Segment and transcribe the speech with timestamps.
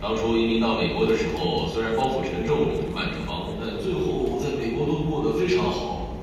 [0.00, 6.14] 当初移民到美国的时候，虽然包袱沉重，有万着忙，但最后在美国都过得非常好。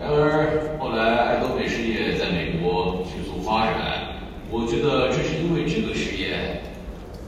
[0.00, 4.16] 然而后来爱多美事业在美国迅速发展，
[4.50, 6.62] 我觉得这是因为这个事业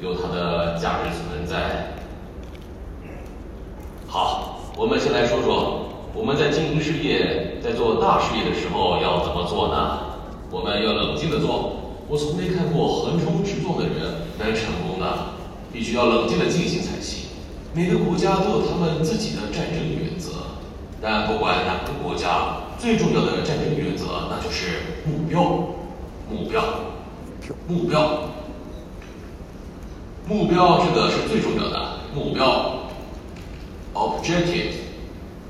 [0.00, 1.92] 有它的价值存在。
[4.06, 10.00] 好，我们先来说说我们在经营事业、在做大事业的时候要怎么做呢？
[10.50, 11.74] 我们要冷静地做。
[12.08, 15.37] 我从没看过横冲直撞的人能成功的。
[15.72, 17.28] 必须要冷静的进行才行。
[17.74, 20.30] 每个国家都有他们自己的战争原则，
[21.00, 25.42] 但不管哪个国家，最重要的战争原则那就是目标，
[26.30, 26.64] 目标，
[27.68, 28.30] 目标，
[30.26, 32.88] 目标，这个是最重要的目标
[33.94, 34.72] ，objective。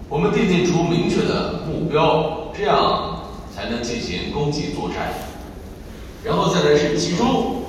[0.08, 3.22] 我们定定出明确的目标，这样
[3.54, 5.14] 才能进行攻击作战。
[6.24, 7.62] 然后再来是集中，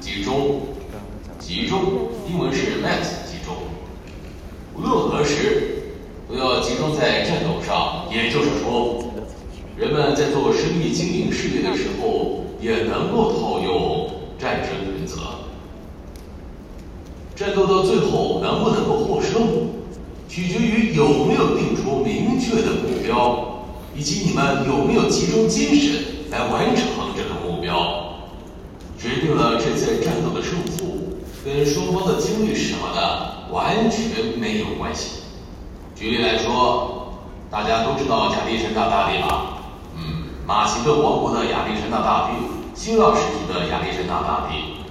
[0.00, 0.62] 集中。
[1.48, 1.80] 集中，
[2.30, 3.56] 英文是 mass 集中。
[4.76, 5.94] 无论何时，
[6.28, 8.04] 都要集中在战斗上。
[8.12, 9.02] 也就是说，
[9.74, 15.16] 人们在做生意经营事业的时候，也能够套用战争原则。
[17.34, 19.70] 战斗到最后能不能够获胜，
[20.28, 23.64] 取决于有没有定出明确的目标，
[23.96, 26.84] 以及你们有没有集中精神来完成
[27.16, 28.18] 这个目标，
[28.98, 30.87] 决定了这次战斗的胜负。
[31.48, 35.22] 跟双方的经历什么的完全没有关系。
[35.96, 37.14] 举例来说，
[37.50, 39.56] 大家都知道亚历山大大帝吧？
[39.96, 42.34] 嗯，马其顿王国的亚历山大大帝，
[42.74, 44.84] 希腊时期的亚历山大大帝。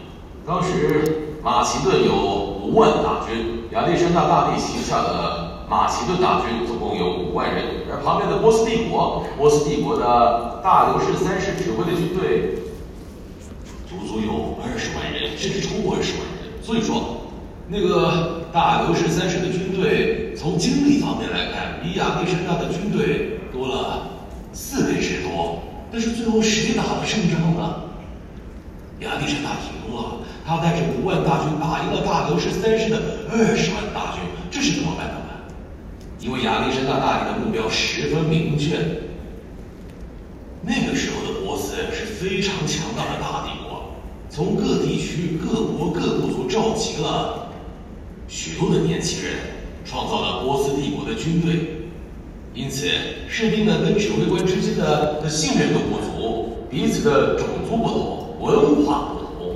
[0.47, 12.63] 当时马其顿有五万大军，亚历山大大帝旗下的马其顿大军总共有五万人，而旁边的波斯帝国，波斯帝国的大流士三世指挥的军队，
[13.87, 16.36] 足足有二十万人，甚至超过二十万人。
[16.67, 17.21] 所以说，
[17.69, 24.09] 那个大流士三世的军队，从精力方面来看，比亚历山大的军队多了
[24.51, 25.63] 四倍之多。
[25.89, 27.83] 但是最后谁打了胜仗呢？
[28.99, 32.99] 亚历山大成功了，他带着五万大军打赢了大流士三世的
[33.31, 34.19] 二十万大军，
[34.51, 35.15] 这是怎么办的？
[36.19, 38.75] 因为亚历山大大帝的目标十分明确。
[40.63, 43.56] 那个时候的波斯是非常强大的大帝。
[44.37, 47.47] 从各地区、各国、各部族召集了
[48.27, 49.33] 许多的年轻人，
[49.83, 51.87] 创造了波斯帝国的军队。
[52.53, 52.87] 因此，
[53.27, 59.55] 士兵们跟指挥官之间的信任度不足，彼此的种族不同、文化不同，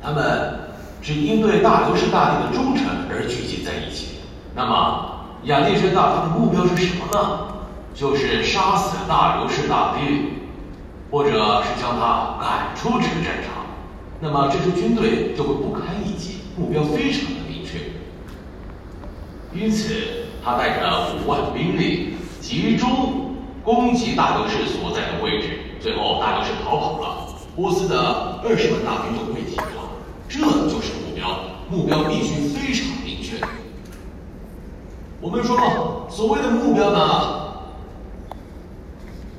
[0.00, 0.60] 他们
[1.02, 4.18] 只因对大流士大帝的忠诚而聚集在一起。
[4.54, 7.48] 那么，亚历山大他的目标是什么呢？
[7.92, 10.34] 就是杀死大流士大帝，
[11.10, 13.53] 或者是将他赶出这个战场。
[14.24, 17.92] 那么这支军队就会不堪一击，目标非常的明确。
[19.52, 19.92] 因此，
[20.42, 29.90] 他带着五万兵力集中攻击大流士所在的位置，最后大流士逃跑了，波斯的二十万大军就溃堤了。
[30.26, 31.40] 这就是目标，
[31.70, 33.36] 目标必须非常明确。
[35.20, 37.52] 我们说，所谓的目标呢，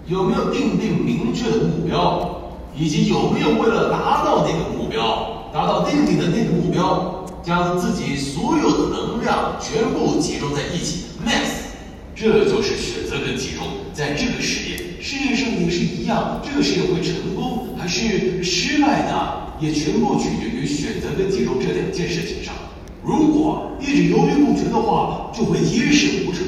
[0.06, 2.34] 有没有定定明确的目标？
[2.78, 11.72] 以及有没有为了达到那个目标，达到定定的那个目标，将自己所有的能量全部集中在一起，mass，
[12.13, 13.66] 这就是选择跟集中。
[13.94, 22.53] 在这个事业，事业上也是一样，这个事业会成功还是失败的，也全部取决于选择跟集中这两件事情上。
[23.02, 26.46] 如果一直犹豫不决的话，就会一事无成。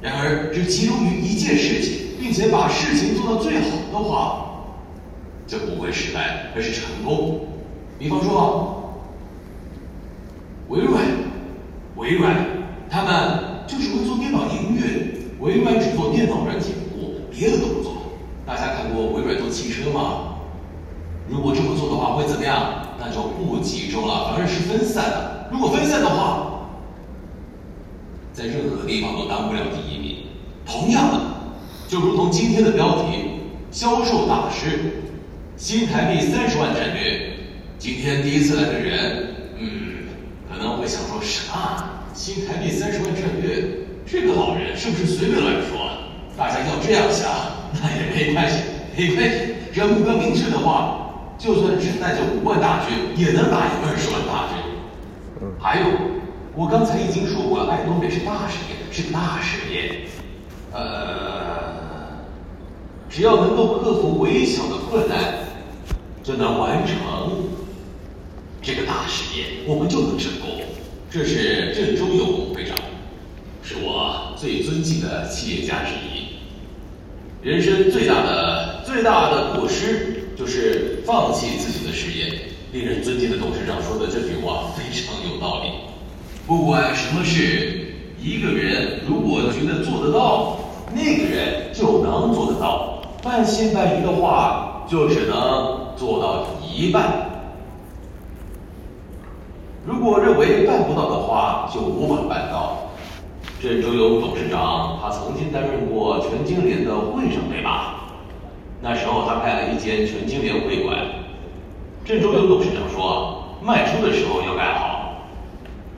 [0.00, 4.45] 然而，只集中于一件事情，并且把事情做到最好的话，
[5.46, 7.46] 就不会失败，而是成功。
[7.98, 9.00] 比方说，
[10.68, 11.02] 微软，
[11.96, 12.34] 微软，
[12.90, 17.92] 他们就是会做电脑音乐，微软只做电脑软件部，别的都不做。
[18.44, 20.36] 大家看过微软做汽车吗？
[21.28, 22.82] 如果这么做的话，会怎么样？
[22.98, 25.48] 那就不集中了，反而是分散的。
[25.52, 26.68] 如果分散的话，
[28.32, 30.26] 在任何地方都当不了第一名。
[30.66, 31.20] 同样的，
[31.88, 35.04] 就如同今天的标题：销售大师。
[35.56, 37.30] 新台币三十万战略，
[37.78, 40.04] 今天第一次来的人，嗯，
[40.52, 41.82] 可能会想说什么？
[42.12, 43.64] 新台币三十万战略，
[44.04, 45.96] 这个老人是不是随便乱说？
[46.36, 47.30] 大家要这样想，
[47.82, 48.58] 那也没关系，
[48.94, 49.54] 没关系。
[49.72, 55.56] 只要目标明确的话，就算只带着五万大军，也能打赢二十万大军。
[55.58, 55.86] 还有，
[56.54, 60.02] 我刚才已经说过了，爱多美是大事业，是大事业。
[60.72, 62.12] 呃，
[63.08, 65.45] 只要能够克服微小的困难。
[66.26, 66.96] 就能完成
[68.60, 70.60] 这个大事业我们就能成功。
[71.08, 72.76] 这是郑周永会长，
[73.62, 76.34] 是我最尊敬的企业家之一。
[77.48, 82.40] 人生最大的最大的过失就是放弃自己的事业。
[82.72, 85.70] 令人尊敬的董事长说的这句话非常有道理。
[86.44, 90.58] 不管什么事，一个人如果觉得做得到，
[90.92, 93.00] 那个人就能做得到。
[93.22, 97.30] 半信半疑的话，就只能做到一半。
[99.84, 102.90] 如果认为办不到的话，就无法办到。
[103.60, 107.94] 郑周永董事长，他曾经担任过全金联的会长，对吧？
[108.80, 110.98] 那时候他开了一间全金联会馆。
[112.04, 115.22] 郑周永董事长说，卖出的时候要盖好。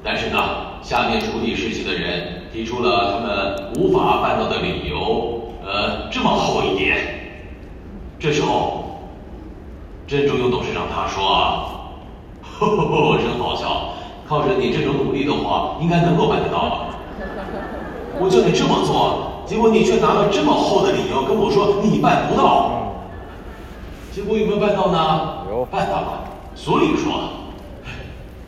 [0.05, 0.39] 但是呢，
[0.83, 6.99] 下面处理事情的人提出了他们无法办到的理由，呃，这么厚一点。
[8.21, 8.78] 这时候，
[10.09, 11.23] 郑周永董事长他说，
[12.43, 13.93] 呵呵呵，真好笑，
[14.27, 16.79] 靠着你这种努力的话，应该能够办得到吧？
[18.19, 22.95] 我叫你这么做，结果你却拿了这么厚的理由跟我说你办不到。
[24.11, 25.45] 结果有没有办到呢？
[25.51, 26.25] 有，办到了。
[26.55, 27.13] 所以说，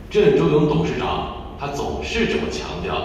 [0.09, 1.27] 郑周永董事长
[1.59, 2.95] 他总是这么强调，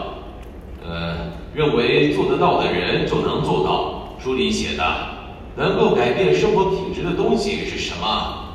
[0.82, 1.14] 呃，
[1.52, 4.16] 认为做得到的人就能做到。
[4.18, 4.82] 书里写的，
[5.56, 8.45] 能够改变生活品质的东西是什么？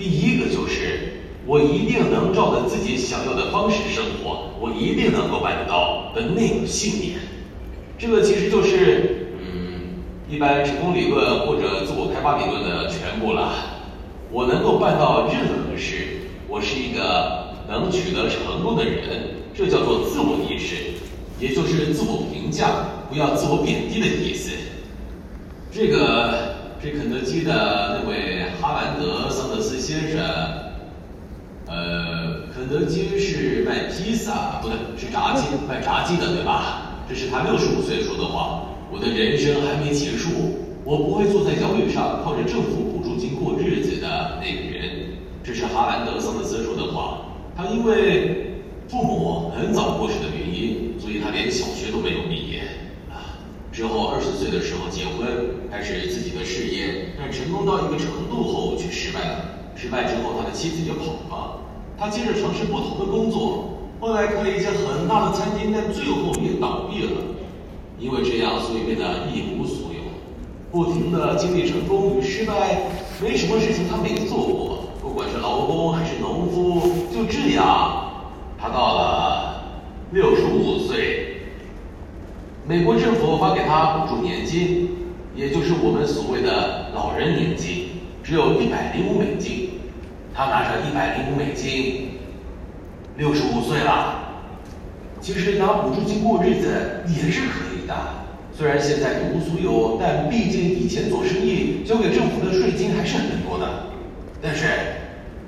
[0.00, 7.18] 第一个就是我一定能照着自己想要的方式生活，我一定能够办得到的那个信念。
[7.98, 13.52] 这个其实就是，嗯，一般成功理论或者自我开发理论的全部了。
[14.32, 20.76] 我能够办到任何事，我是一个能取得成功的人，这叫做自我意识，
[21.38, 24.52] 也就是自我评价，不要自我贬低的意思。
[25.70, 26.49] 这个
[26.82, 30.18] 这肯德基的那位哈兰德桑德斯先生，
[31.66, 37.02] 呃，肯德基是卖披萨，不对，是炸鸡，卖炸鸡的，对吧？
[37.06, 38.62] 这是他六十五岁说的话。
[38.90, 40.30] 我的人生还没结束，
[40.82, 45.18] 我不会坐在摇椅上靠着政府补助金过日子的那个人。
[45.44, 47.26] 这是哈兰德桑德斯说的话。
[47.54, 52.62] 他因为父母很早过世的原因，所以他连小学都没有毕业。
[53.80, 59.72] 之后二十岁的时候结婚，开始自己的事业，但成功到一个程度后却失败了。
[59.74, 61.60] 失败之后，他的妻子就跑了。
[61.96, 63.80] 他接着尝试不同的工作。
[63.98, 67.22] 后来开了一家很大的餐厅，但最后也倒闭了。
[67.98, 70.12] 因为这样，所以变得一无所有，
[70.70, 72.82] 不停地经历成功与失败，
[73.22, 74.80] 没什么事情他没做过。
[75.00, 78.10] 不管是劳工还是农夫，就这样，
[78.60, 79.62] 他到了
[80.12, 80.79] 六十五，
[82.70, 84.90] 美国政府发给他补助年金，
[85.34, 87.88] 也就是我们所谓的老人年金，
[88.22, 89.70] 只有一百零五美金。
[90.32, 92.10] 他拿着一百零五美金。
[93.16, 94.14] 六十五岁了，
[95.20, 97.94] 其实拿补助金过日子也是可以的。
[98.56, 103.66] 虽然现在一无所有，但毕竟以前做生意交给政府的税金还是很多的。
[104.40, 104.66] 但是，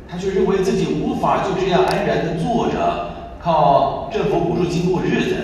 [0.09, 5.37] 他却认为自己无法就这样安然的坐着，靠政府补助金过日子。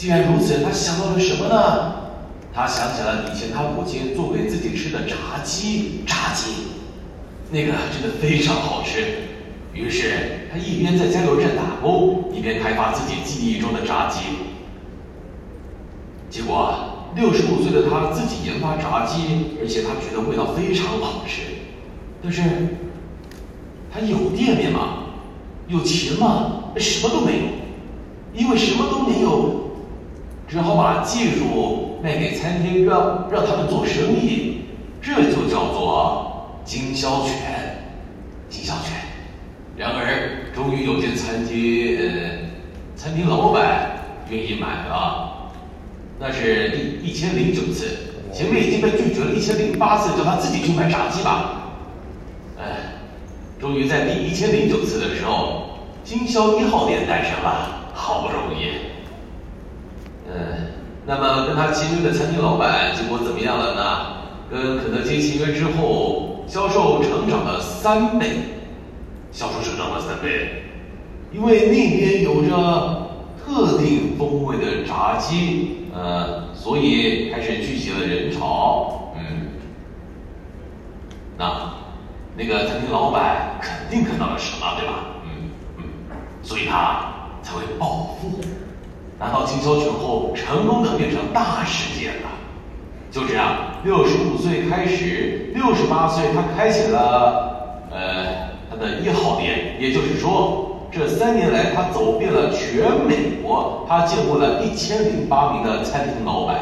[0.00, 1.92] 既然如此，他想到了什么呢？
[2.54, 6.52] 他想起了以前他母亲做给自己吃的炸鸡，炸鸡，
[7.50, 9.04] 那个真的非常好吃。
[9.74, 14.20] 于是他一边在加油站打工，一边开发自己记忆中的炸鸡。
[16.30, 21.42] 结果六十五岁的他自己研发炸鸡，而且他觉得味道非常好吃。
[22.22, 22.40] 但是
[23.92, 25.08] 他有店面吗？
[25.68, 26.72] 有钱吗？
[26.78, 27.42] 什么都没有。
[28.32, 29.69] 因为什么都没有，
[30.50, 34.62] 只好把技术卖给餐厅，让让他们做生意。
[35.00, 37.84] 这就叫做经销权，
[38.48, 38.96] 经销权。
[39.76, 42.38] 然而，终于有间餐厅，呃，
[42.96, 43.92] 餐厅老板
[44.28, 45.52] 愿意买了。
[46.18, 47.86] 那是第一千零九次，
[48.34, 51.70] 前面已经被拒绝了一千零八次，叫他自己去买炸鸡吧。
[52.58, 52.64] 哎，
[53.60, 58.89] 终于在第一千零九次的时候，经销一号店诞生了，好不容易。
[60.32, 60.72] 嗯，
[61.06, 64.06] 那么跟他签约的餐厅老板结果怎么样了呢？
[64.50, 68.30] 跟肯德基签约之后，销售成长了三倍。
[69.32, 70.64] 销售成长了三倍，
[71.32, 79.12] 因为那边有着特定风味的炸鸡，呃，所以开始聚集了人潮。
[79.16, 79.50] 嗯，
[81.38, 81.74] 那
[82.36, 84.94] 那个餐厅老板肯定看到了什么，对吧？
[85.24, 85.84] 嗯嗯，
[86.42, 88.40] 所以他才会暴富，
[89.20, 92.30] 拿到经销权后，成功的变成大事件了。
[93.12, 98.50] 就这样，六十五岁开始，六十八岁他开启了，呃。
[98.72, 106.56] 他的一号店，也就是说，这三年来他走遍了全美国，他见过了一千零八名的餐厅老板，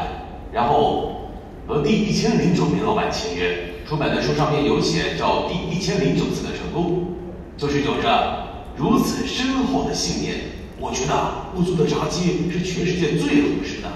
[0.51, 1.29] 然后
[1.67, 3.59] 和第一千零九名老板签约。
[3.87, 7.13] 出版的书上面有写，叫第一千零九次的成功，
[7.55, 10.37] 就是有着如此深厚的信念。
[10.79, 11.13] 我觉得
[11.55, 13.89] 我做的炸鸡是全世界最好吃的，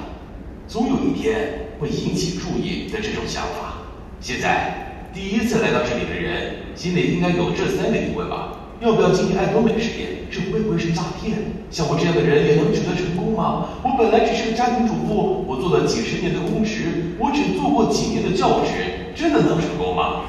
[0.68, 3.76] 总有一天会引起注意的这种想法。
[4.20, 4.82] 现在。
[5.14, 8.58] 第一次来到这里的人，心里应该有这三个疑问吧？
[8.82, 10.26] 要不要进行爱多美事业？
[10.32, 11.38] 这会不会是诈骗？
[11.70, 13.78] 像我这样的人也能取得成功吗？
[13.84, 20.26] 我本来只是个家庭主妇，我做了几十年的公职，我只做过几年的教职，真的能成功吗？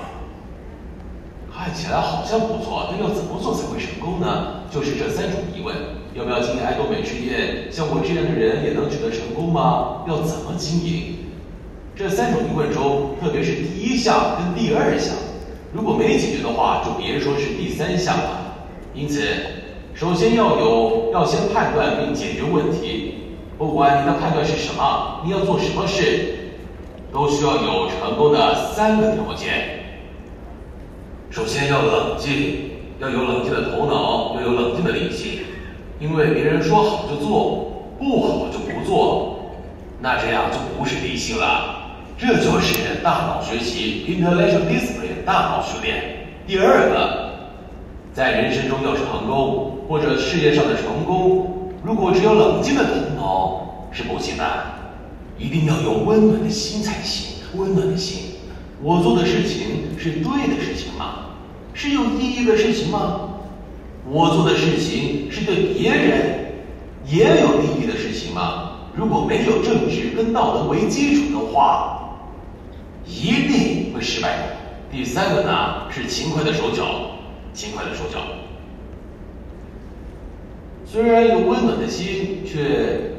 [1.49, 4.69] 看起来好像不错，但要怎么做才会成功呢？
[4.71, 5.75] 就是这三种疑问：
[6.15, 7.69] 要不要经营爱多美事业？
[7.73, 10.05] 像我这样的人也能取得成功吗？
[10.07, 11.17] 要怎么经营？
[11.97, 15.13] 这三种疑问中，特别是第一项跟第二项，
[15.73, 18.65] 如果没解决的话，就别说是第三项了。
[18.95, 19.23] 因此，
[19.93, 23.15] 首先要有，要先判断并解决问题。
[23.59, 26.53] 不管你的判断是什么，你要做什么事，
[27.13, 29.81] 都需要有成功的三个条件。
[31.31, 35.41] 首先要冷静，要有冷静的头脑，要有冷静的理性。
[36.01, 39.39] 因为别人说好就做，不好就不做，
[40.01, 41.83] 那这样就不是理性了。
[42.19, 46.27] 这就是大脑学习 （intellectual discipline） 大脑训练。
[46.47, 47.31] 第二个，
[48.13, 54.45] 在人生中要是成功，或者事业上的成功，如果只有冷静的头脑是不行的，
[55.39, 57.35] 一定要有温暖的心才行。
[57.57, 58.35] 温暖的心，
[58.83, 61.31] 我做的事情是对的事情吗？
[61.73, 63.34] 是有意义的事情吗？
[64.11, 66.53] 我做的事情是对别人
[67.07, 68.71] 也有利益的事情吗？
[68.95, 72.19] 如果没有正直跟道德为基础的话，
[73.07, 74.43] 一定会失败的。
[74.93, 76.85] 第三个呢，是勤快的手脚，
[77.53, 78.21] 勤快的手脚。
[80.87, 83.17] 虽然有温暖的心，却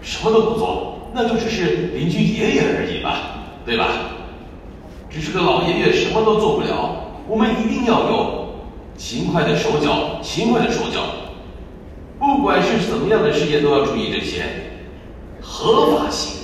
[0.00, 3.88] 什么都不做，那就只是邻居爷爷而已吧，对吧？
[5.10, 7.10] 只是个老爷爷，什么都做不了。
[7.28, 8.43] 我们一定要有
[8.96, 11.00] 勤快的手脚，勤快的手脚。
[12.18, 14.44] 不管是怎么样的事业，都要注意这些
[15.40, 16.42] 合法性。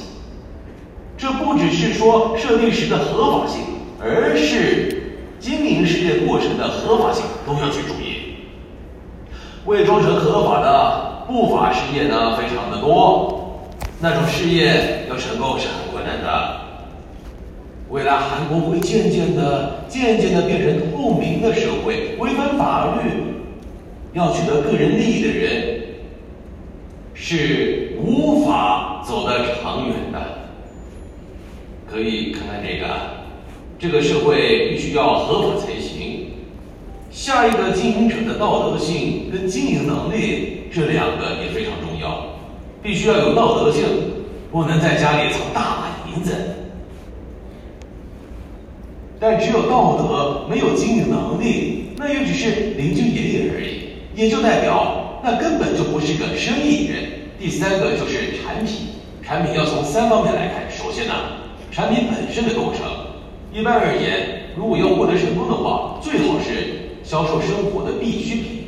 [1.16, 3.60] 这不只是说设立时的合法性，
[4.00, 8.36] 而是经营事业过程的合法性都要去注意。
[9.66, 13.68] 伪装成合法的不法事业呢，非常的多，
[14.00, 16.60] 那种事业要成功是很困难的。
[17.90, 23.10] 未来韩国会渐渐的、渐渐的变成透明的社会，违反法律
[24.14, 25.80] 要取得个人利益的人
[27.12, 30.18] 是无法走得长远的。
[31.90, 32.86] 可以看看这个，
[33.78, 36.28] 这个社会必须要合法才行。
[37.10, 42.26] 下一个经营者的道德性跟经营能力，这两个也非常重要，
[42.80, 43.82] 必须要有道德性，
[44.52, 46.32] 不能在家里藏大把银子。
[49.20, 57.04] 但只有道德没有经营能力，那也只是邻居爷爷而已，也就代表那根本就不是个生意人。
[57.38, 58.88] 第三个就是产品，
[59.22, 60.64] 产品要从三方面来看。
[60.70, 61.12] 首先呢。
[61.72, 62.82] 产品本身的构成，
[63.54, 68.64] 一般而言，如果要获得成功的话，最好是销售生活的必需品，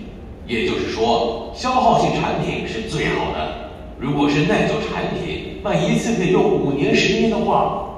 [0.46, 3.72] 也就是说，消耗性产品是最好的。
[3.98, 7.91] 如果是耐久产品，卖一次可以用五年、十年的话，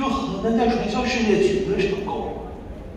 [0.00, 2.28] 就很难在传销事业取得成功。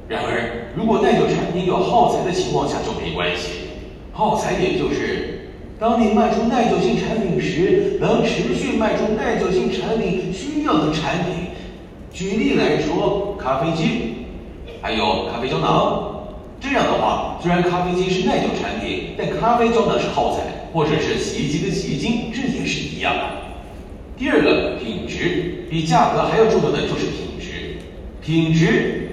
[0.08, 3.68] 然而，如果耐久产品有耗材的情况下就没关系，
[4.14, 5.42] 耗材也就是。
[5.78, 11.50] 当你卖出耐久性产品时，能持续卖出耐久性产品需要的产品。
[12.14, 14.28] 举例来说，咖啡机，
[14.82, 16.10] 还有咖啡胶囊。
[16.62, 23.24] 这样的话，虽然咖啡机是耐久产品，但咖啡胶囊是耗材，或者是洗衣机跟洗衣精，这也是一样的。
[24.24, 27.76] 第二个，品质，比价格还要重要的就是品质。
[28.22, 29.10] 品质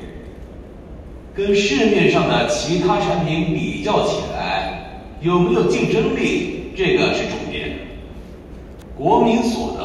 [1.34, 6.70] 跟市面上的其他产品比较起来，有没有竞争力？
[6.76, 7.76] 这个是重点。
[8.96, 9.82] 国民所得，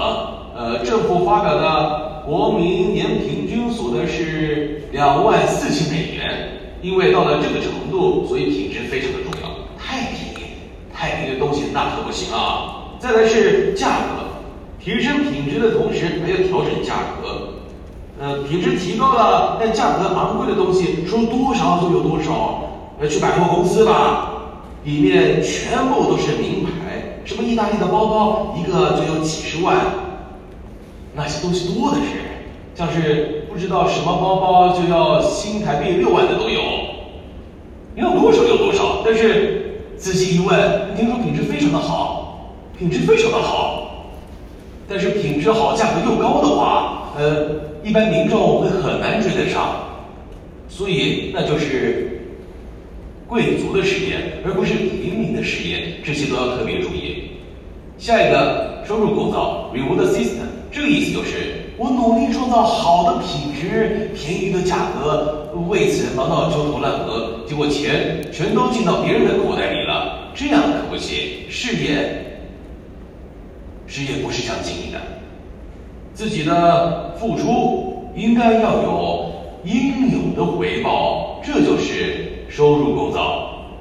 [0.55, 6.51] 呃，政府发表的国民年平均所得是两万四千美元。
[6.84, 9.50] 因为到了这个程度，所以品质非常的重要。
[9.75, 10.53] 太便宜，
[10.94, 12.94] 太便宜的东西那可不行啊。
[13.00, 14.25] 再来是价格，
[14.86, 17.56] 提升品质的同时还要调整价格。
[18.22, 22.62] 呃，品质提高了，但价格昂贵的东西说多少就有多少。
[23.01, 24.32] 呃，去百货公司吧。
[24.84, 29.75] 里面全部都是名牌，什么意大利的包包，一个就有几十万，
[31.15, 32.22] 那些东西多的是，
[32.75, 36.62] 像是不知道什么包包就要新台币六万的都有。
[37.96, 39.01] 要多少有多少。
[39.04, 43.82] 但是仔细一问，听说品质非常的好，品质非常的好。
[44.88, 47.48] 但是品质好，价格又高的话，呃，
[47.84, 49.84] 一般民众会很难追得上。
[50.68, 52.22] 所以那就是
[53.27, 57.32] 贵族的实验，而不是平民的实验，这些都要特别注意。
[57.98, 61.62] 下一个收入构造 reward system，这个意思就是。
[61.77, 71.18] 我努力创造好的品质、便宜的价格，为此忙到焦头烂额，结果钱全都进到别人的口袋里了，这样可不行。
[71.50, 72.25] 事业，
[73.96, 75.00] 事业不是这样经营的，
[76.14, 79.32] 自己的付出应该要有
[79.64, 83.72] 应有的回报，这就是收入构造。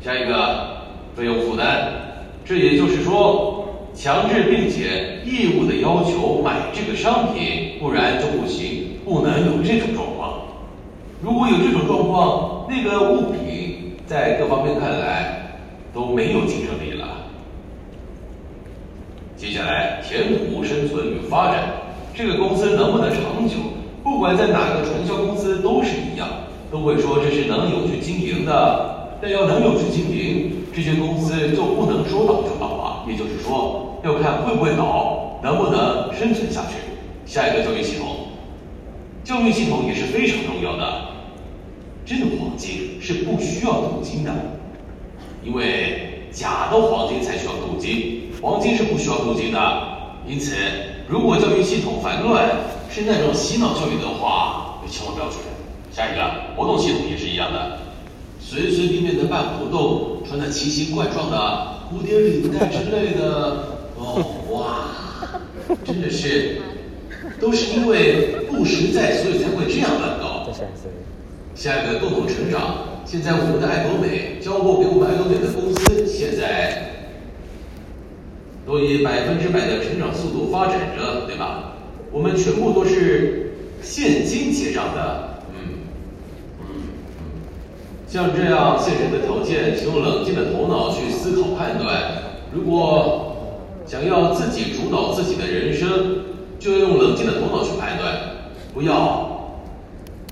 [0.00, 1.86] 下一个费用负担，
[2.44, 3.62] 这也就是说。
[3.94, 10.42] 强制并且义务的要求买这个商品，不然就不行，不能有这种状况。
[11.22, 15.60] 如果有这种状况，那个物品在各方面看来
[15.94, 16.95] 都没有竞争力了。
[19.46, 21.68] 接下来，前途、生存与发展，
[22.12, 23.54] 这个公司能不能长久？
[24.02, 26.26] 不管在哪个传销公司都是一样，
[26.68, 29.14] 都会说这是能有去经营的。
[29.22, 34.00] 但要能有去经营，这些公司就不能说倒就倒啊，也就是说。
[34.02, 36.78] 要看会不会倒，能不能生存下去。
[37.24, 38.26] 下一个教育系统，
[39.22, 41.02] 教育系统也是非常重要的。
[42.04, 44.32] 真的黄金是不需要镀金的，
[45.44, 49.58] 因为假的黄金才需要镀金，黄金是不需要镀金的。
[50.26, 50.56] 因此，
[51.08, 52.50] 如果教育系统繁乱，
[52.90, 55.36] 是那种洗脑教育的话，就千万不要去。
[55.92, 57.78] 下一个活动系统也是一样的，
[58.40, 61.36] 随随便便的办活动，穿的奇形怪状的
[61.88, 63.78] 蝴蝶领带之类的。
[63.96, 64.90] 哦哇，
[65.84, 66.60] 真的是，
[67.40, 70.46] 都是因为不实在，所以才会这样乱搞。
[71.54, 72.98] 下一个共同成长。
[73.06, 76.95] 现在我们的爱多美交货给我们爱多美的公司，现在
[78.66, 81.74] 都以百分之百的成长速度发展着，对吧？
[82.10, 85.86] 我们全部都是现金结账的，嗯
[86.58, 86.66] 嗯嗯。
[88.08, 92.22] 像这样现实的条件，请用冷静的头脑去思考判断。
[92.52, 96.24] 如果想要自己主导自己的人生，
[96.58, 98.14] 就要用冷静的头脑去判断，
[98.74, 99.60] 不要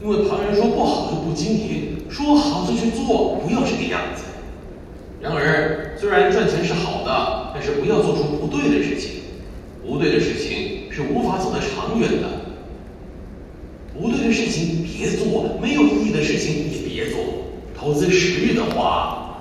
[0.02, 4.23] 因为旁人说不好就不经营，说好就去做，不要这个样子。
[5.24, 9.22] 然而，虽然赚钱是好的，但是不要做出不对的事情，
[9.82, 12.28] 不对的事情是无法走得长远的。
[13.98, 17.20] 不对的事情别做，没有意义的事情也别做。
[17.74, 19.38] 投资十亿的话，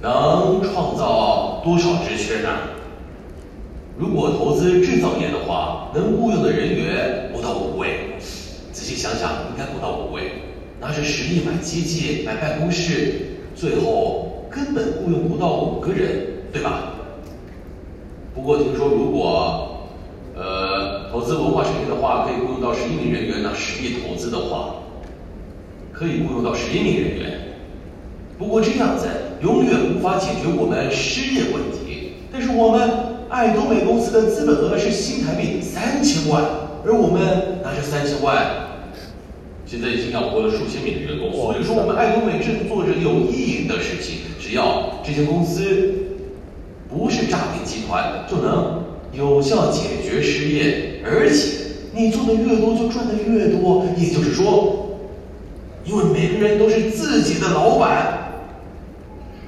[0.00, 2.48] 能创造多少职缺呢？
[3.98, 8.14] 如果投资制造业的话，能雇佣的人员不到五位。
[8.72, 10.30] 仔细想想，应该不到五位。
[10.80, 16.94] 拿着十亿买机器、买办公室，最后根本雇佣不到五个人，对吧？
[18.34, 19.88] 不过听说，如果
[20.36, 23.42] 呃投资文化产业的话，可以雇佣到十一名人员。
[23.42, 24.76] 那十亿投资的话，
[25.92, 27.40] 可以雇佣到十一名人员。
[28.38, 29.06] 不过这样子
[29.42, 32.12] 永远无法解决我们失业问题。
[32.32, 33.10] 但是我们。
[33.30, 36.42] 爱多美公司的资本额是新台币三千万，
[36.84, 38.44] 而我们拿着三千万，
[39.64, 41.30] 现在已经养活了数千名的员工。
[41.30, 44.29] 所以说，我们爱多美正做着有意义的事情。
[44.50, 45.94] 只要这些公司
[46.88, 48.82] 不是诈骗集团，就能
[49.12, 51.00] 有效解决失业。
[51.04, 53.86] 而且，你做的越多，就赚的越多。
[53.96, 54.98] 也就是说，
[55.84, 58.42] 因为每个人都是自己的老板，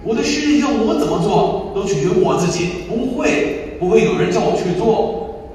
[0.05, 3.59] 我的事业要我怎么做，都取决于我自己，不会。
[3.81, 5.51] 不会有人叫我去做，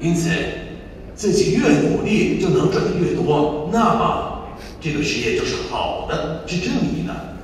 [0.00, 0.30] 因此
[1.14, 4.44] 自己越努力就能赚得越多，那么
[4.80, 7.36] 这个事业就是好的，是正义的，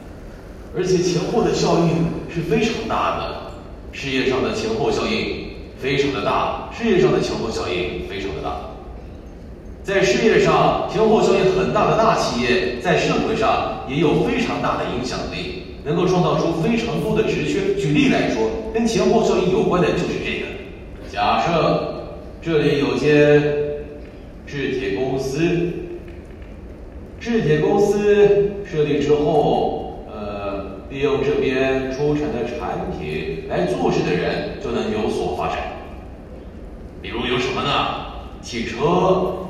[0.76, 1.88] 而且前后的效应
[2.32, 3.52] 是非常大的。
[3.92, 8.70] 事业上的前后效应非常的大，事业上的前后效应非常的大。
[9.82, 15.62] 在事业上前后效应很大的大企业，在社会上也有非常大的影响力。
[15.86, 17.74] 能够创造出非常多的职缺。
[17.74, 20.46] 举例来说，跟前后效应有关的就是这个。
[21.12, 22.06] 假设
[22.40, 23.38] 这里有间
[24.46, 25.40] 制铁公司，
[27.20, 29.73] 制铁公司设立之后，
[30.94, 35.58] 利用这边出产的产品来做事的人就能有所发展。
[37.02, 38.14] 比如有什么呢？
[38.40, 39.48] 汽车、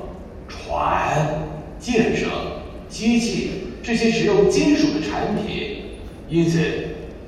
[0.49, 1.43] 船、
[1.79, 2.29] 建设、
[2.89, 3.51] 机器
[3.83, 5.83] 这些使用金属的产品。
[6.31, 6.59] 因此，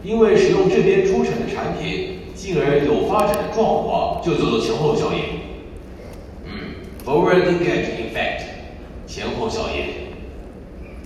[0.02, 5.20] 因为使用这边出产的产品，进而有发展的状况，就叫做前后效应。
[6.46, 6.50] 嗯
[7.04, 8.44] ，forward linkage effect，
[9.06, 10.06] 前后效应。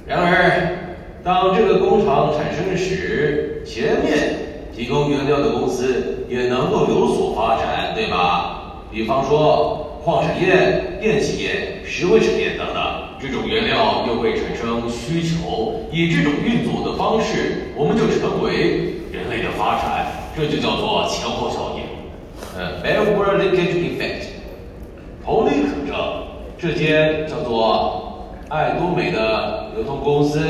[0.07, 0.90] 然而，
[1.23, 8.85] 当这个工厂产生时，前面提供原料的公司也能够有所发展，对吧？
[8.91, 12.83] 比方说矿产业、电企业、石灰产业等等，
[13.21, 21.83] 这种原料又会产生需求，以这种运作的方式，我们就成为人类的发展，这就叫做前后效应。
[22.57, 24.25] 呃，backward linkage effect。
[25.23, 25.97] 同理可证，
[26.59, 30.41] 这间叫做爱多美的流通公司，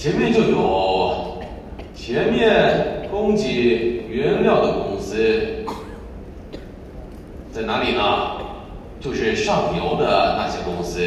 [0.00, 1.42] 前面就有
[1.94, 5.62] 前面供给原料的公司，
[7.52, 8.38] 在哪里呢？
[8.98, 11.06] 就是上游的那些公司。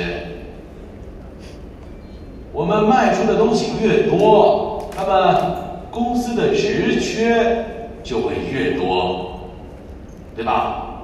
[2.51, 5.56] 我们卖出的东西越多，他们
[5.89, 7.65] 公司的职缺
[8.03, 9.39] 就会越多。
[10.36, 10.99] 对吧？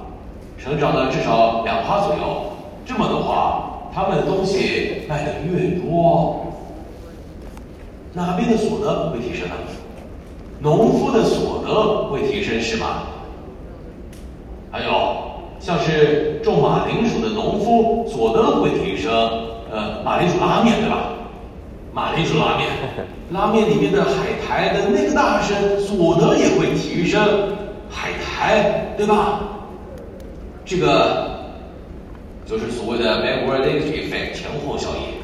[0.56, 2.52] 成长了至少两趴左右，
[2.86, 6.49] 这么的话，他们的东西卖的越多，
[8.12, 9.54] 哪边的所得会提升呢？
[10.60, 13.04] 农夫的所得会提升是吧？
[14.70, 14.90] 还有
[15.58, 19.12] 像是种马铃薯的农夫所得会提升，
[19.72, 21.12] 呃，马铃薯拉面对吧？
[21.92, 22.68] 马铃薯拉面，
[23.32, 27.20] 拉面里面的海苔的那个大神所得也会提升。
[27.90, 29.40] 海苔，对吧？
[30.64, 31.40] 这个
[32.46, 35.19] 就是所谓的 backward effect 前后效应。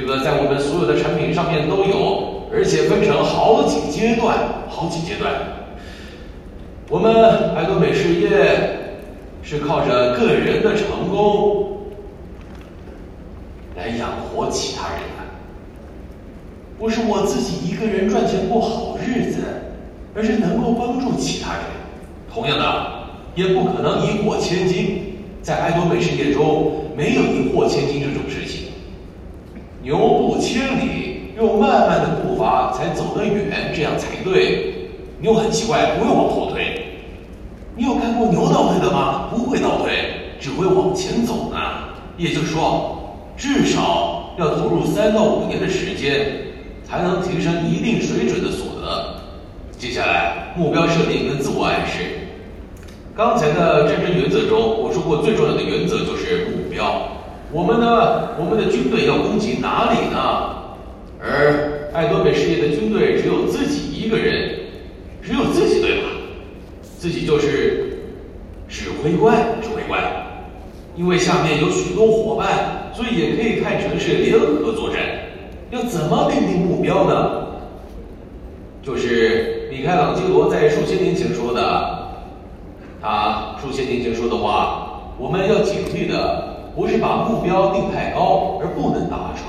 [0.00, 5.34] 这个在我们所有的产品上面都有，而且分成好几阶段，好几阶段。
[6.88, 7.12] 我们
[7.56, 8.30] 爱多美事业
[9.42, 11.78] 是靠着个人的成功
[13.76, 15.24] 来养活其他人的，
[16.78, 19.40] 不是我自己一个人赚钱过好日子。
[20.14, 21.62] 而是能够帮助其他人，
[22.32, 22.92] 同样的，
[23.36, 25.14] 也不可能一获千金。
[25.42, 28.67] 在爱多美事业中，没有一获千金这种事情。
[29.82, 34.74] 牛步千里，用慢慢的步伐才走得远，这样才对。
[35.20, 36.84] 牛很奇怪，不会往后退。
[37.76, 39.28] 你有看过牛倒退的吗？
[39.30, 39.92] 不会倒退，
[40.40, 41.58] 只会往前走呢。
[42.16, 46.26] 也就是说，至少要投入三到五年的时间，
[46.84, 49.20] 才能提升一定水准的所得。
[49.78, 52.02] 接下来，目标设定跟自我暗示。
[53.16, 57.02] 刚才的战争原则中，我说过最重要的原则就是目标。
[57.50, 60.18] 我们呢，我们的军队要攻击哪里呢？
[61.20, 64.60] 而爱多美事业的军队只有自己一个人，
[65.22, 66.08] 只有自己对吧？
[66.82, 68.00] 自己就是
[68.68, 70.02] 指挥官，指挥官。
[70.96, 75.00] 因为下面有许多伙伴，所以也可以看成是联合作战。
[75.70, 77.46] 要怎么定定目标呢？
[78.82, 79.56] 就是。
[79.70, 82.08] 米开朗基罗在数千年前说的，
[83.02, 89.44] 他数千年前说的话，我们要警惕的不是把目标定太高而不能达成，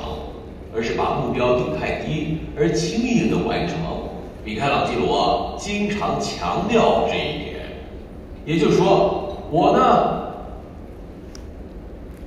[0.75, 3.75] 而是把目标定太低而轻易的完成。
[4.43, 7.55] 米开朗基罗经常强调这一点，
[8.45, 10.33] 也就是说，我呢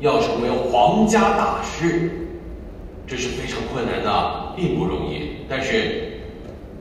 [0.00, 2.28] 要成为皇家大师，
[3.06, 6.08] 这是非常困难的，并不容易，但是。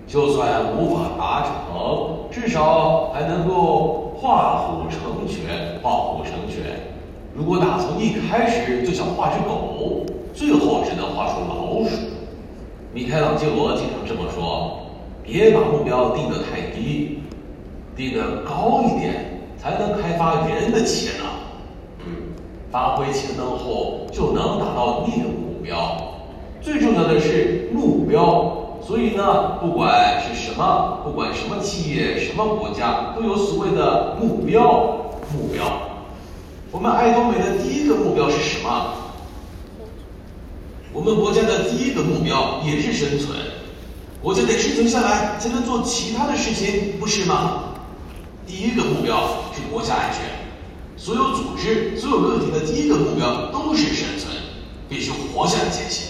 [0.07, 6.90] 就算无法达成，至少还能够画虎成犬，画虎成犬。
[7.33, 11.95] 如果打从一开始就想画只狗，最后只能画出老鼠。
[12.93, 14.81] 米开朗基罗经常这么说：
[15.23, 17.19] 别把目标定得太低，
[17.95, 21.27] 定得高一点，才能开发人的潜能。
[22.05, 22.33] 嗯，
[22.69, 25.97] 发挥潜能后，就能达到你的目标。
[26.59, 28.57] 最重要的是目标。
[28.81, 34.97] 所以呢，不管是什么，不管什么企业、什么国家，都有所谓的目标。
[35.31, 35.63] 目标，
[36.71, 38.93] 我们爱多美的第一个目标是什么？
[40.93, 43.37] 我们国家的第一个目标也是生存。
[44.23, 47.73] 国家得生存下来，才能做其他的事情，不是吗？
[48.47, 50.21] 第一个目标是国家安全。
[50.95, 54.33] 所有组织、所有个体的第一个目标都是生存，
[54.87, 56.07] 必须活下来才行。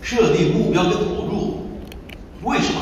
[0.00, 1.66] 设定目标跟投入。
[2.42, 2.80] 为什么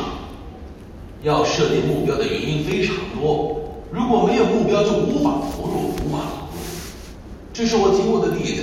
[1.24, 3.60] 要设定目标的原因非常多。
[3.90, 6.18] 如果没有目标，就无法投入，无法。
[7.60, 8.62] 这是我听过的例子。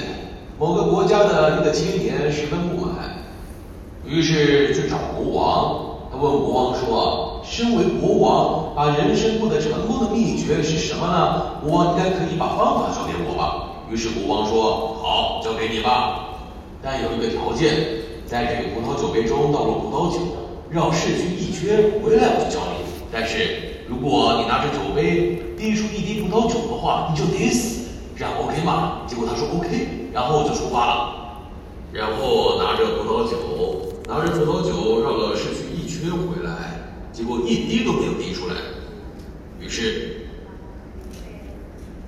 [0.58, 3.14] 某个国家的一个青年十分不满，
[4.04, 6.10] 于是去找国王。
[6.12, 13.86] 他问国王说：“身为国王，把人生过得成功的秘诀是什么呢？”国王应该可以把方法交给我吧。
[13.92, 16.30] 于是国王说：“好，交给你吧。
[16.82, 17.78] 但有一个条件，
[18.26, 20.18] 在这个葡萄酒杯中倒入葡萄酒。”
[20.74, 22.84] 绕市区一圈回来我就教你。
[23.14, 27.77] 但是如果你拿着酒杯滴出一滴葡萄酒的话，你就得死，
[28.18, 29.04] 这样 OK 吗？
[29.06, 31.14] 结果他说 OK，然后就出发了。
[31.94, 38.56] 然后拿着葡萄酒，拿着葡萄酒绕了市区一圈回来，结果一滴都没有滴出来。
[39.60, 40.28] 于是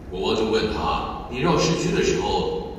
[0.10, 2.74] 国王就问他：“你绕市区的时候，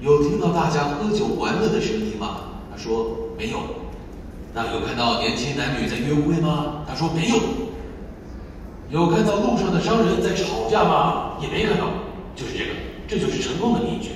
[0.00, 2.40] 有听到大家喝酒玩乐的声音吗？”
[2.72, 3.58] 他说：“没有。”
[4.52, 6.84] 那有看到年轻男女在约会吗？
[6.88, 7.36] 他说：“没有。”
[8.90, 11.32] 有看到路上的商人在吵架吗？
[11.40, 11.86] 也没看到。
[12.34, 12.70] 就是这个，
[13.08, 14.10] 这就是成功的秘诀。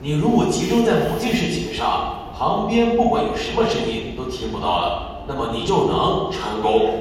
[0.00, 6.94] 你如果集中在某件事情上，旁边不管有什么声音都听不到了，那么你就能成功。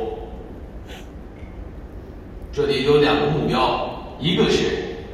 [2.52, 3.88] 这里有两个目标，
[4.20, 5.06] 一个是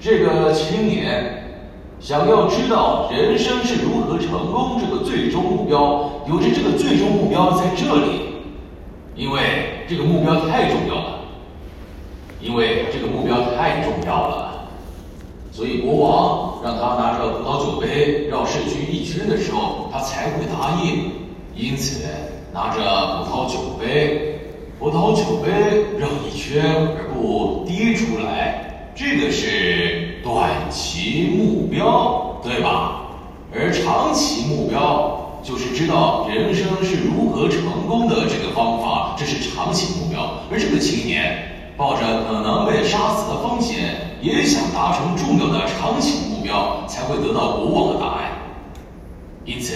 [0.00, 1.60] 这个青年
[2.00, 8.22] 想要知道人生是如何成功，这个最终目标，有着这个最终目标在这里，
[9.14, 11.15] 因为这个目标太重要了，
[12.46, 14.68] 因为这个目标太重要了。
[15.50, 21.10] 所以国王让他拿着葡萄酒杯绕市区一圈的时候，他才会答应。
[21.56, 22.04] 因此，
[22.52, 24.38] 拿着葡萄酒杯，
[24.78, 25.50] 葡萄酒杯
[25.98, 26.62] 绕一圈
[26.96, 33.06] 而不滴出来，这个是短期目标，对吧？
[33.52, 40.42] 而长期目标就是知道人生是如何成功的这个方法，这是长期目标。
[40.52, 41.55] 而这个青年。
[41.76, 48.32] 抱着可能被杀死的风险，也想达成重要的长期目标，才会得到国王的答案。
[49.44, 49.74] 因此，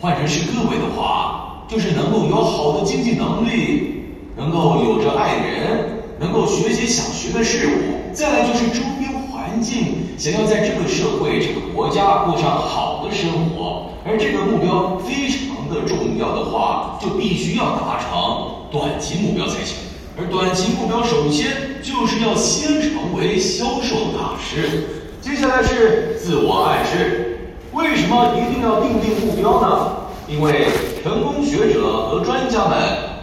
[0.00, 4.02] 换成是各位的话，就是能够有好的经济能力，
[4.36, 19.87] 能够有着爱人，能够学习想学的事物，再来就是周边环境，想要在这个社会、这个国家过上好的生活，而这个目标非常的重要的话，就必须要达成短期目标才行。
[20.20, 25.06] 而短期目标，首先就是要先成为销售大师。
[25.20, 27.38] 接下来是自我暗示。
[27.72, 30.08] 为什么一定要定定目标呢？
[30.26, 30.66] 因为
[31.04, 32.76] 成功学者和专家们，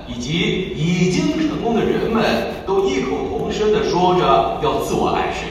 [0.07, 2.23] 以及已经成功的人们
[2.65, 5.41] 都异口同声地说着要自我暗示。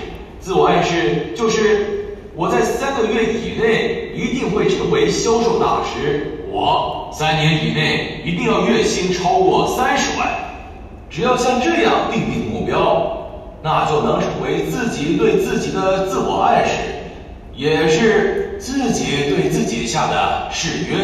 [0.41, 6.47] 自我暗示就是我在三个月以内一定会成为销售大师。
[6.51, 10.44] 我三年以内一定要月薪超过三十万。
[11.15, 13.29] 只要像这样定定目标，
[13.63, 16.73] 那就能成为自己对自己的自我暗示，
[17.55, 20.97] 也是自己对自己下的誓约。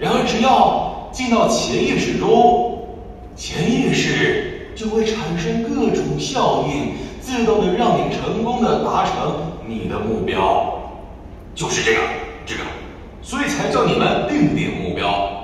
[0.00, 2.88] 然而，只要进到潜意识中，
[3.36, 10.76] 潜意识就会产生各种效应，自动的让你成功的达成你的目标。
[11.54, 12.00] 就是这个，
[12.44, 12.62] 这个，
[13.22, 15.35] 所以才叫你们定定目标。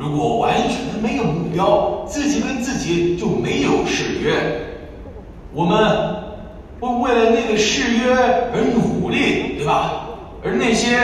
[0.00, 4.32] 如果完全没有目标，自己跟自己就没有誓约，
[5.52, 5.76] 我们
[6.80, 8.14] 会为了那个誓约
[8.50, 10.08] 而努力，对吧？
[10.42, 10.96] 而那些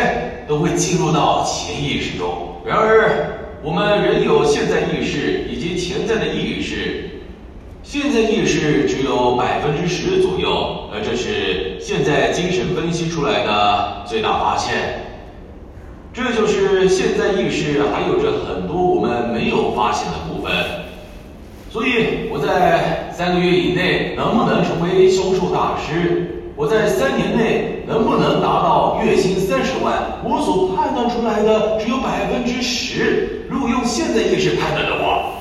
[0.49, 2.57] 都会进入到潜意识中。
[2.65, 7.21] 然而，我们仍有现在意识以及潜在的意识，
[7.83, 15.05] 现在意识只有百分之十左右，而这是现在精神分析出来的最大发现。
[16.17, 20.51] 这就是现在意识还有着很多我们没有发现的部分，
[21.71, 26.51] 所以我在三个月以内能不能成为销售大师？
[26.57, 30.25] 我在三年内能不能达到月薪三十万？
[30.25, 33.45] 我所判断出来的只有百分之十。
[33.51, 35.33] 如果用现在意识判断的话。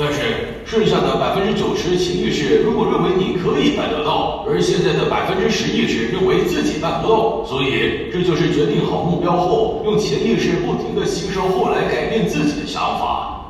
[0.00, 13.44] 但是剩下的百分之九十潜意识如果认为你可以办得到，而现在的百分之十意识认为自己办不到，所以这就是决定好目标后，用潜意识不停的吸收，后来改变自己的想法。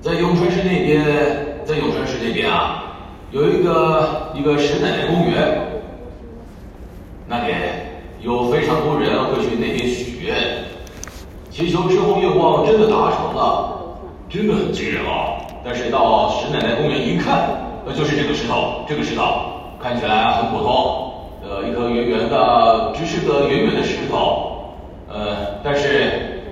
[0.00, 1.04] 在永川市那边，
[1.66, 2.96] 在永川市那边啊，
[3.30, 5.82] 有一个一个石奶奶公园，
[7.28, 7.52] 那里
[8.22, 10.34] 有非常多人会去那边许愿，
[11.50, 13.83] 祈求之后愿望真的达成了。
[14.34, 15.38] 真的很惊人啊！
[15.64, 17.50] 但是到石奶奶公园一看，
[17.86, 19.22] 呃就是这个石头，这个石头
[19.80, 24.74] 看起来很普通，呃，一颗圆圆的，只是个圆圆的石头，
[25.08, 26.42] 呃，但是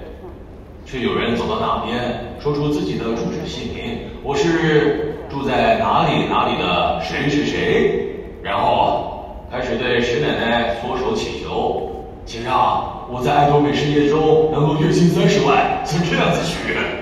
[0.86, 8.14] 却有人走到那边，说出自己的住址姓名，我是住在哪里哪里的谁是谁，
[8.44, 11.90] 然后开始对石奶奶搓手祈求，
[12.24, 17.01] 请让我在爱多美事业中能够月薪三十万，像这样子许愿。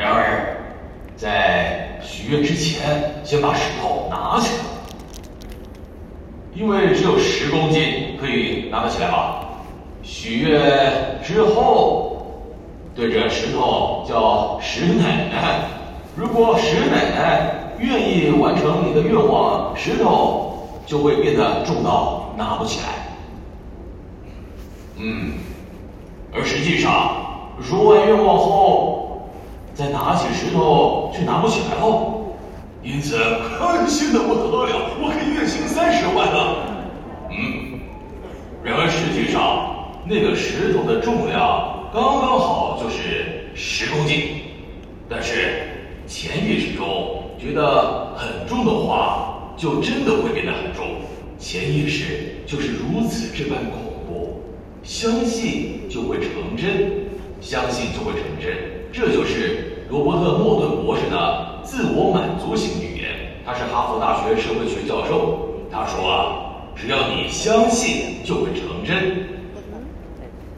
[0.00, 0.56] 然而，
[1.14, 4.64] 在许愿之前，先把石头拿起来，
[6.54, 9.44] 因为只有十公斤可以拿得起来吧。
[10.02, 12.16] 许愿之后，
[12.94, 15.64] 对着石头叫石奶奶。
[16.16, 22.86] 如果石奶奶愿意完成你的愿望，石头就会变得重到拿不起来。
[24.96, 25.34] 嗯，
[26.34, 28.99] 而实际上，说完愿望后，
[29.80, 32.36] 再拿起石头却拿不起来了，
[32.82, 33.16] 因此
[33.58, 36.66] 开心的不得了，我可以月薪三十万了。
[37.30, 37.80] 嗯，
[38.62, 44.42] 然而实际上，那个石头的重量刚刚好就是十公斤，
[45.08, 50.88] 但是潜意识中觉得很重的话，就真的会变得很重。
[51.38, 54.42] 潜意识就是如此这般恐怖，
[54.82, 57.08] 相信就会成真，
[57.40, 58.54] 相信就会成真，
[58.92, 63.10] 这就是罗伯特·莫顿博士的自我满足型语言。
[63.44, 65.48] 他是哈佛大学社会学教授。
[65.68, 69.26] 他说啊，只要你相信，就会成真。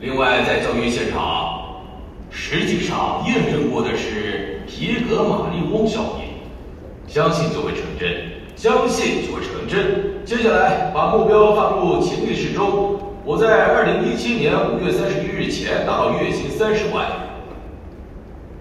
[0.01, 1.81] 另外，在教育现场，
[2.29, 6.29] 实际上验证过的是皮格马利翁效应，
[7.09, 8.33] 相信就会成真。
[8.55, 10.23] 相信就会成真。
[10.27, 12.99] 接下来把目标放入潜意识中。
[13.25, 17.32] 我在二零一七年五月三十一日前达到月薪三十万。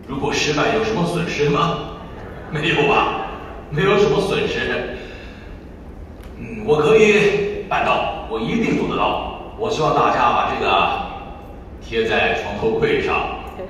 [0.08, 1.78] 如果失败有什么损失吗？
[2.52, 3.28] 没有吧，
[3.70, 4.98] 没有什么损失。
[6.38, 9.54] 嗯，我可以办到，我一定做得到。
[9.58, 11.02] 我希望大家把这个
[11.82, 13.16] 贴在床头柜上，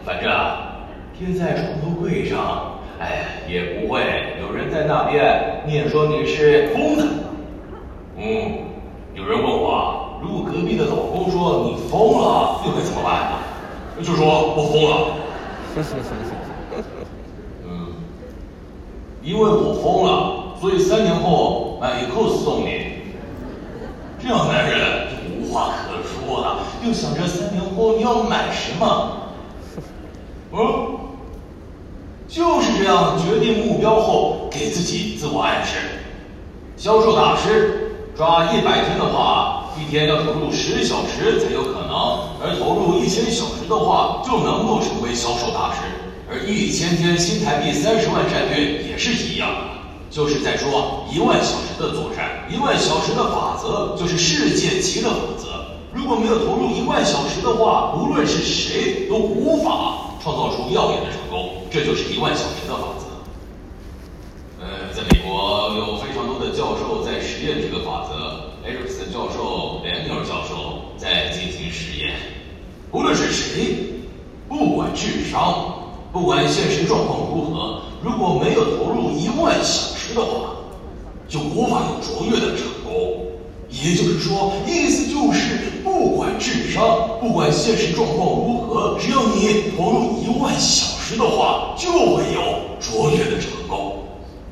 [0.06, 0.32] 反正
[1.13, 2.80] 贴在床头柜上。
[3.00, 4.02] 哎，也不会
[4.39, 7.06] 有人在那边念说你是疯的。
[8.17, 8.24] 嗯，
[9.13, 13.34] 有人问我，如果隔壁的老公说你疯了，又该怎么办？
[14.04, 15.20] 就说我疯了。
[15.73, 16.84] 谢谢谢谢
[17.65, 17.93] 嗯，
[19.23, 23.01] 因为我疯了，所以三年后买一 cos 送你。
[24.21, 29.17] 这样男人就无话可说了，又想着三年后你要买什么？
[30.53, 30.97] 嗯。
[32.27, 35.77] 就是这样决定目标后，给自己自我暗示。
[36.77, 45.82] 销售大师抓一百天的话，一天要投入十小时才有可能；而投入一千小时的话，就能够成为销售大师。
[46.30, 49.50] 而一千天新台币三十万战略也是一样，
[50.10, 55.48] 就是在说一万小时的作战，一万小时的法则就是世界级的法则。
[55.94, 60.08] 如果没有投入一万小时的话，无论是谁都无法。
[60.24, 63.26] 创造出耀眼的成功，这就是一万小时的法则。
[64.62, 68.31] 呃，在美国有非常多的教授在实验这个法则，
[68.63, 72.13] 艾克森教授、兰尼尔教授在进行实验。
[72.91, 73.76] 无论是谁，
[74.47, 80.52] 不管智商，不管现实状况如何，如果没有投入一万小时的话，
[81.28, 83.26] 就无法有卓越的成功。
[83.69, 92.41] 也就是说，意思就是，不管智商，不管现实状况如何，只要你投入一万小时的话，就会有
[92.80, 94.04] 卓越的成功。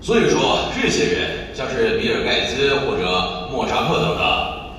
[0.01, 4.23] 所以说，这些人，像是比尔盖茨或者莫扎特等等，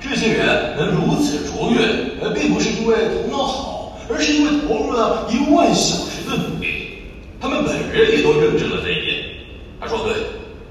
[0.01, 1.77] 这些人能如此卓越，
[2.19, 7.05] 呃，并不是因为头脑好，而是因为投入了一万小时的努力。
[7.39, 9.21] 他们本人也都认证了这一点。
[9.79, 10.25] 他说：“对，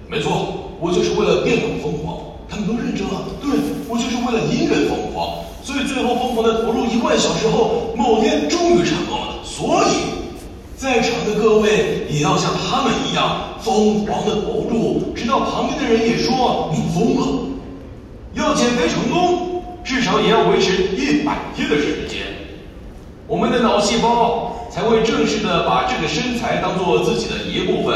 [0.09, 2.18] 没错，我就是为了变得疯狂。”
[2.51, 3.49] 他们都认证了，对，
[3.87, 9.38] 我就是为了音乐疯狂，所以最后疯狂的投入一万小时后，某天终于成功了。
[9.44, 10.19] 所以，
[10.81, 17.43] 在场的各位也要像他们一样疯狂的投入，直到旁边的人也说你疯了。
[18.33, 22.23] 要减肥成功，至少也要维持一百天的时间，
[23.27, 27.95] 我们的脑细胞才会正式的把这个身材当做自己的一部分。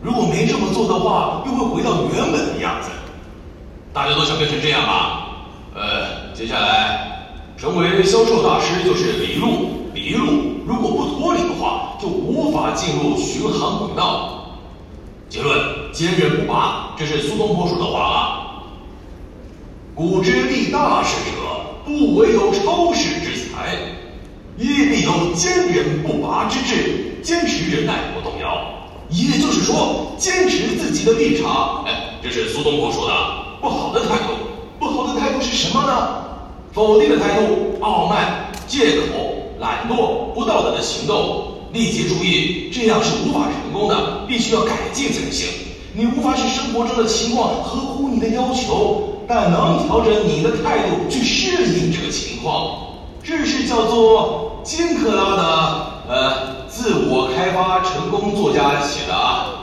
[0.00, 2.90] 如果没这么做的话，又会回到原本的样子。
[3.92, 5.26] 大家都想变成这样吧？
[5.74, 10.26] 呃，接下来成为销售大师就是李璐，迷路。
[10.66, 14.58] 如果不脱离的话，就无法进入巡航轨道。
[15.28, 15.56] 结论：
[15.92, 18.20] 坚韧不拔，这是苏东坡说的话啊。
[19.94, 21.36] 古之立大事者，
[21.84, 23.76] 不惟有超世之才，
[24.58, 28.74] 亦必有坚韧不拔之志，坚持忍耐不动摇。
[29.10, 31.84] 也就是说，坚持自己的立场。
[31.86, 33.14] 哎，这是苏东坡说的。
[33.60, 34.34] 不好的态度，
[34.78, 36.24] 不好的态度是什么呢？
[36.72, 39.33] 否定的态度、傲慢、借口、
[39.64, 41.52] 懒惰、不道德的行动。
[41.72, 45.48] 立即注意，这样是无法成功的，必须要改进才行。
[45.92, 52.78] 你无法使生活中的情况合乎你的要求，但能调整你的态度去适应这个情况。
[53.24, 55.42] 这是叫做金克拉的
[56.08, 59.62] 呃自我开发成功作家写的啊。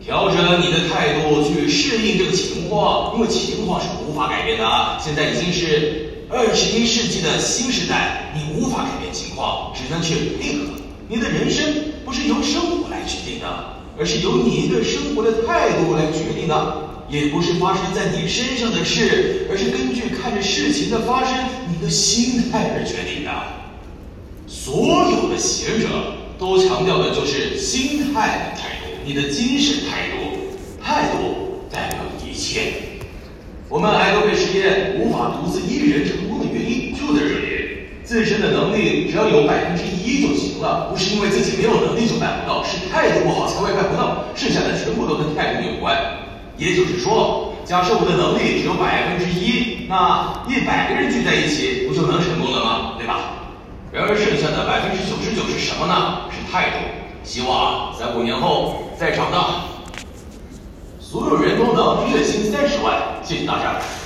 [0.00, 4.64] 调整你的态度去适应这个情况，因为情况是无法改变的。
[4.98, 10.74] 现在已经是二十一世纪的新时代，你无法改变情况，只能去配合。
[11.08, 11.64] 你的人生
[12.04, 13.46] 不是由生活来决定的，
[13.96, 16.82] 而是由你对生活的态度来决定的。
[17.08, 21.32] 也不是发生在你身上的事，而是根据看着事情的发生，
[21.70, 23.30] 你的心态而决定的。
[24.48, 25.86] 所有的学者
[26.36, 31.98] 都强调的就是心态的态度，你的精神态度，态度代表
[32.28, 32.95] 一切。
[33.68, 37.90] 我们爱多美实验无法独自一人成功的原因就在这里。
[38.04, 45.98] 自身的能力只要有百分之一就行了，不是因为自己没有能力就办不到，是态度不好才会办不到，剩下的全部都跟态度有关。
[46.56, 52.94] 也就是说，假设我的能力只有百分之一，那一百个人聚在一起，不就能成功了吗？
[52.96, 53.50] 对吧？
[53.90, 56.30] 然而剩下的百分之九十九是什么呢？
[56.30, 56.76] 是态度。
[57.24, 59.36] 希望在五年后在场的
[61.10, 63.22] 所有员工的月薪三十万。
[63.22, 64.05] 谢谢大家。